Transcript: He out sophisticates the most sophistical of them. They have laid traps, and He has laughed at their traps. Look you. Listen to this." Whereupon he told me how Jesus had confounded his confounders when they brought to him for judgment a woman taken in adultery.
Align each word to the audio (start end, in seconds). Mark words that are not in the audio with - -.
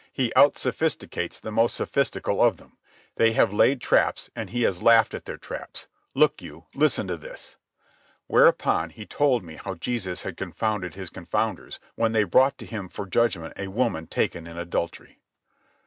He 0.11 0.33
out 0.35 0.55
sophisticates 0.57 1.39
the 1.39 1.51
most 1.51 1.75
sophistical 1.75 2.41
of 2.43 2.57
them. 2.57 2.75
They 3.17 3.33
have 3.33 3.53
laid 3.53 3.81
traps, 3.81 4.31
and 4.35 4.49
He 4.49 4.63
has 4.63 4.81
laughed 4.81 5.13
at 5.13 5.25
their 5.25 5.37
traps. 5.37 5.87
Look 6.15 6.41
you. 6.41 6.65
Listen 6.73 7.05
to 7.05 7.17
this." 7.17 7.55
Whereupon 8.25 8.89
he 8.89 9.05
told 9.05 9.43
me 9.43 9.57
how 9.57 9.75
Jesus 9.75 10.23
had 10.23 10.37
confounded 10.37 10.95
his 10.95 11.11
confounders 11.11 11.77
when 11.93 12.13
they 12.13 12.23
brought 12.23 12.57
to 12.57 12.65
him 12.65 12.89
for 12.89 13.05
judgment 13.05 13.53
a 13.57 13.67
woman 13.67 14.07
taken 14.07 14.47
in 14.47 14.57
adultery. 14.57 15.19